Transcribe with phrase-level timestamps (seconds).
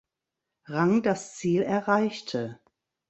[0.65, 2.59] Rang das Ziel erreichte.